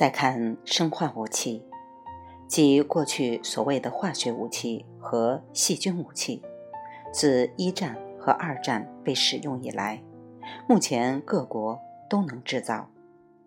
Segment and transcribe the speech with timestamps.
[0.00, 1.62] 再看生化武器，
[2.48, 6.40] 即过去所谓的化学武器和细菌武器，
[7.12, 10.02] 自一战和二战被使用以来，
[10.66, 12.88] 目前各国都能制造，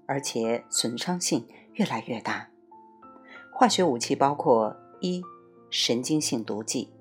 [0.05, 1.43] 而且损伤性
[1.74, 2.50] 越来越大。
[3.51, 5.24] 化学武器包括一
[5.71, 6.92] 神经性毒剂，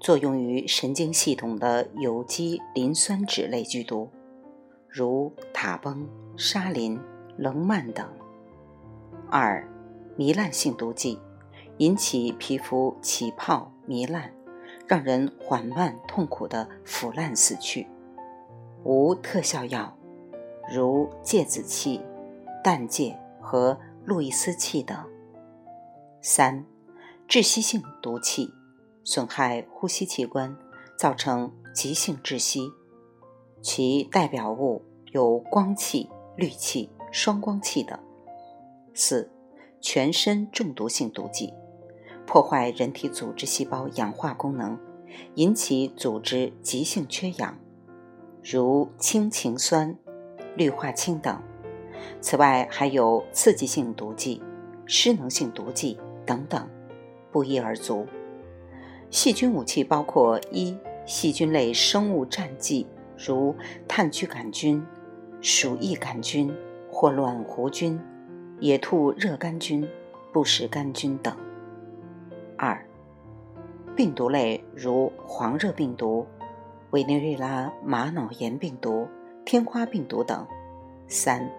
[0.00, 4.10] 作用于神经系统的有机磷酸酯类剧毒，
[4.88, 6.98] 如塔崩、沙林、
[7.36, 8.04] 棱曼等。
[9.30, 9.66] 二，
[10.18, 11.18] 糜烂性毒剂，
[11.78, 14.32] 引起皮肤起泡、糜烂，
[14.86, 17.86] 让人缓慢痛苦的腐烂死去。
[18.82, 19.96] 无特效药，
[20.74, 22.00] 如芥子气、
[22.64, 24.98] 氮芥和路易斯气等。
[26.20, 26.64] 三，
[27.28, 28.52] 窒息性毒气，
[29.04, 30.56] 损害呼吸器官，
[30.98, 32.72] 造成急性窒息。
[33.62, 37.98] 其代表物有光气、氯气、双光气等。
[39.02, 39.30] 四，
[39.80, 41.54] 全身中毒性毒剂，
[42.26, 44.78] 破坏人体组织细胞氧化功能，
[45.36, 47.58] 引起组织急性缺氧，
[48.44, 49.96] 如氢氰酸、
[50.54, 51.42] 氯化氢等。
[52.20, 54.42] 此外，还有刺激性毒剂、
[54.84, 56.68] 失能性毒剂等等，
[57.32, 58.06] 不一而足。
[59.08, 60.76] 细菌武器包括一
[61.06, 63.56] 细菌类生物战剂，如
[63.88, 64.86] 炭疽杆菌、
[65.40, 66.54] 鼠疫杆菌
[66.92, 67.98] 或卵弧菌。
[68.60, 69.88] 野兔热杆菌、
[70.30, 71.34] 不食杆菌等。
[72.58, 72.86] 二、
[73.96, 76.26] 病毒类如黄热病毒、
[76.90, 79.08] 委内瑞拉玛瑙炎病毒、
[79.46, 80.46] 天花病毒等。
[81.08, 81.50] 三、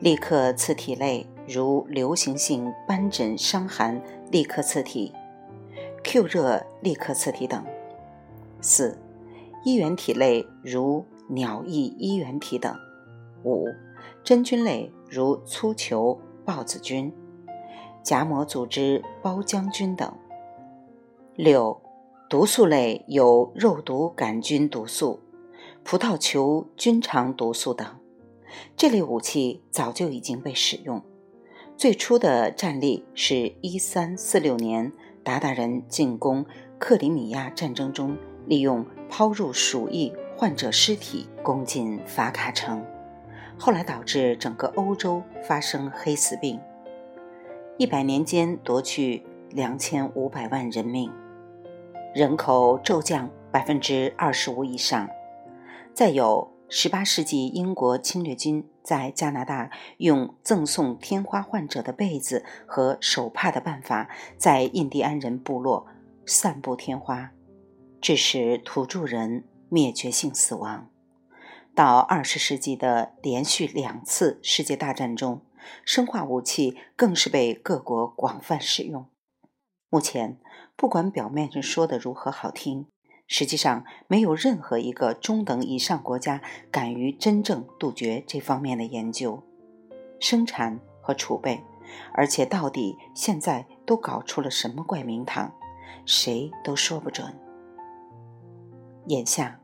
[0.00, 4.00] 立克刺体类如流行性斑疹伤寒
[4.30, 5.12] 立克刺体、
[6.02, 7.62] Q 热立克刺体等。
[8.62, 8.98] 四、
[9.62, 12.74] 衣原体类如鸟疫衣原体等。
[13.44, 13.66] 五、
[14.24, 17.12] 真菌类如粗球孢子菌、
[18.02, 20.12] 荚膜组织包浆菌等。
[21.34, 21.80] 六、
[22.28, 25.20] 毒素类有肉毒杆菌毒素、
[25.82, 27.86] 葡萄球菌肠毒素等。
[28.76, 31.02] 这类武器早就已经被使用。
[31.76, 34.92] 最初的战例是一三四六年
[35.24, 36.44] 鞑靼人进攻
[36.78, 42.84] 克里米亚战争中，利用抛入鼠疫患者尸体攻进法卡城。
[43.58, 46.60] 后来导致整个欧洲发生黑死病，
[47.76, 51.12] 一百年间夺去两千五百万人命，
[52.14, 55.08] 人口骤降百分之二十五以上。
[55.92, 65.88] 再有，十八世纪英国侵略军在加拿大用赠送天花患者的被子和手帕的办法，在印第安人部落
[66.24, 67.32] 散布天花，
[68.00, 70.88] 致使土著人灭绝性死亡。
[71.78, 75.42] 到二十世纪的连续两次世界大战中，
[75.84, 79.06] 生化武器更是被各国广泛使用。
[79.88, 80.40] 目前，
[80.74, 82.88] 不管表面上说的如何好听，
[83.28, 89.40] 实际上没有任何一个中等以上国家敢于真正杜绝这方面的研究、
[90.18, 91.62] 生产和储备。
[92.12, 95.54] 而且，到底现在都搞出了什么怪名堂，
[96.04, 97.32] 谁都说不准。
[99.06, 99.60] 眼下。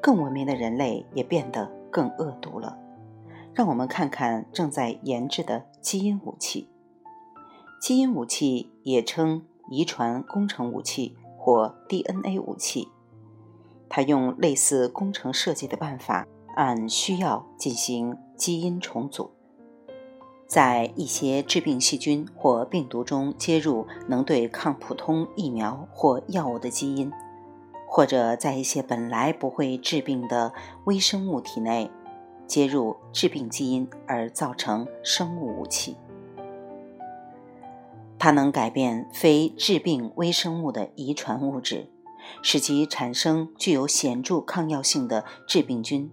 [0.00, 2.78] 更文明的人类也变得更恶毒了。
[3.54, 6.68] 让我们看看正在研制的基因武器。
[7.80, 12.88] 基因武器也称遗传工程武器或 DNA 武器。
[13.88, 19.30] 它用类似工程设计的办法，按需要进行基因重组，
[20.46, 27.10] 在一些致病细菌或病毒中接入能对抗普通疫苗或药物的基因。
[27.88, 30.52] 或者在一些本来不会致病的
[30.84, 31.90] 微生物体内
[32.46, 35.96] 接入致病基因，而造成生物武器。
[38.18, 41.88] 它能改变非致病微生物的遗传物质，
[42.42, 46.10] 使其产生具有显著抗药性的致病菌。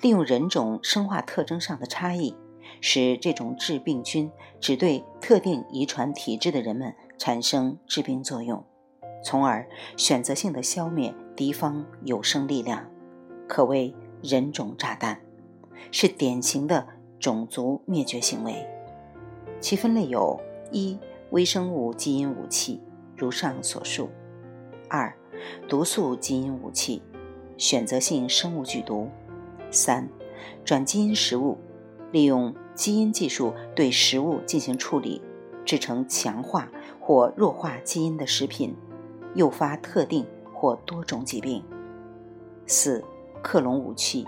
[0.00, 2.36] 利用人种生化特征上的差异，
[2.80, 4.30] 使这种致病菌
[4.60, 8.64] 只对特定遗传体质的人们产生致病作用。
[9.22, 9.66] 从而
[9.96, 12.84] 选择性的消灭敌方有生力量，
[13.46, 15.20] 可谓人种炸弹，
[15.90, 16.86] 是典型的
[17.18, 18.66] 种族灭绝行为。
[19.60, 20.98] 其分类有：一、
[21.30, 22.80] 微生物基因武器，
[23.16, 24.08] 如上所述；
[24.88, 25.12] 二、
[25.68, 27.02] 毒素基因武器，
[27.56, 29.08] 选择性生物剧毒；
[29.70, 30.08] 三、
[30.64, 31.58] 转基因食物，
[32.12, 35.20] 利用基因技术对食物进行处理，
[35.64, 38.76] 制成强化或弱化基因的食品。
[39.38, 41.62] 诱发特定或多种疾病。
[42.66, 43.04] 四、
[43.40, 44.26] 克隆武器，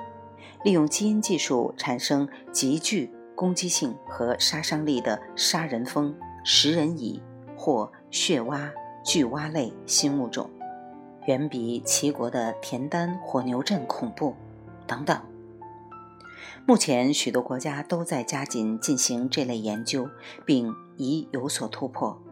[0.63, 6.15] 利用基因技术产生极具攻击性和杀伤力的杀人蜂、
[6.45, 7.21] 食人蚁
[7.57, 8.71] 或血蛙、
[9.05, 10.49] 巨蛙类新物种，
[11.27, 14.37] 远比齐国的田单火牛阵恐怖，
[14.87, 15.21] 等等。
[16.67, 20.09] 目前，许多国家都在加紧进行这类研究，
[20.47, 22.23] 并已有所突破。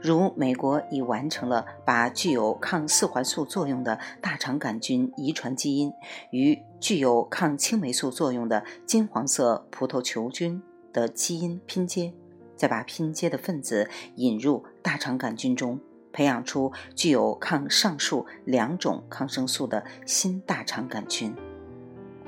[0.00, 5.92] 如美国已完成了把具有抗四环素作用的大肠杆菌遗传基因
[6.30, 10.62] 与具有抗青霉素作用的金黄色葡萄球菌
[10.92, 12.14] 的基因拼接，
[12.56, 15.78] 再把拼接的分子引入大肠杆菌中，
[16.12, 21.36] 培养出具有抗上述两种抗生素的新大肠杆菌。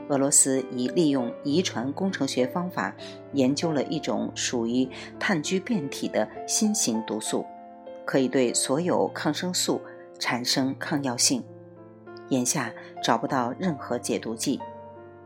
[0.09, 2.95] 俄罗斯已利用遗传工程学方法
[3.33, 4.89] 研究了一种属于
[5.19, 7.45] 炭疽变体的新型毒素，
[8.05, 9.81] 可以对所有抗生素
[10.19, 11.45] 产生抗药性。
[12.31, 12.73] 眼下
[13.03, 14.61] 找不到任何解毒剂。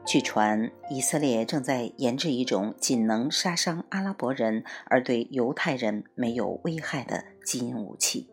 [0.05, 8.29] 据传，以色列正在研制一种仅能杀伤阿拉伯人而对犹太人没有危害的基因武器。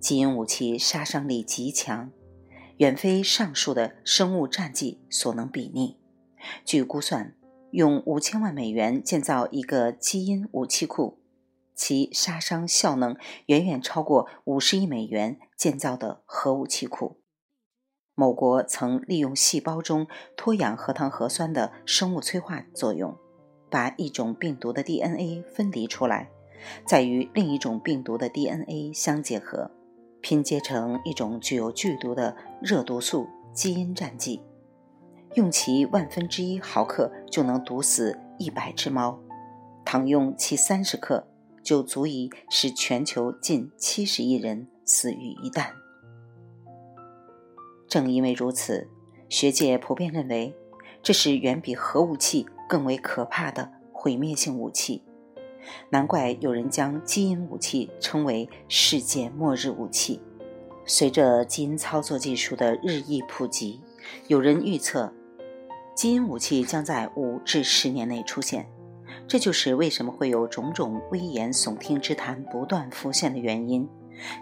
[0.00, 2.10] 基因武器杀伤力极强。
[2.82, 6.00] 远非上述的生物战剂所能比拟。
[6.64, 7.36] 据估算，
[7.70, 11.20] 用五千万美元建造一个基因武器库，
[11.76, 17.20] 其杀伤效能远远超过五十亿美元建造的核武器库。
[18.16, 23.16] 某国曾利用细胞中脱氧核糖核酸的生物催化作用，
[23.70, 26.32] 把一种病毒的 DNA 分离出来，
[26.84, 29.70] 再与另一种病毒的 DNA 相结合。
[30.22, 34.40] 拼接成一种具有剧毒的热毒素基因战剂，
[35.34, 39.18] 用其万分之一毫克就能毒死一百只猫，
[39.84, 41.26] 倘用其三十克，
[41.62, 45.72] 就足以使全球近七十亿人死于一旦。
[47.88, 48.88] 正因为如此，
[49.28, 50.54] 学界普遍认为，
[51.02, 55.02] 这是远比核武器更为可怕的毁灭性武器。
[55.90, 60.20] 难怪有人将基因武器称为世界末日武器。
[60.84, 63.80] 随着基因操作技术的日益普及，
[64.26, 65.12] 有人预测，
[65.94, 68.68] 基因武器将在五至十年内出现。
[69.28, 73.88] 这就是为什么会有种种危言耸听之谈不断浮现的原因，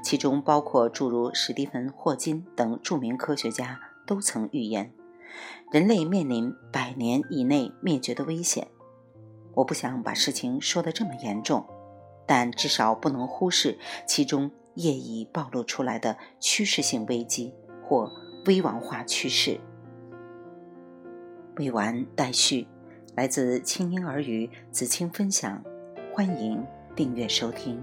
[0.02, 4.92] 其中包括诸如史蒂芬·霍金等著名科学家都曾预言，
[5.70, 8.68] 人类面临百年以内灭绝的危险。
[9.54, 11.66] 我不想把事情说得这么严重，
[12.26, 17.52] 但至少不能忽视其中业已暴露出来的趋势性危机
[17.82, 18.10] 或
[18.46, 19.58] 危亡化趋势。
[21.56, 22.66] 未完待续，
[23.16, 25.62] 来自清音儿语子清分享，
[26.14, 26.64] 欢迎
[26.94, 27.82] 订阅收听。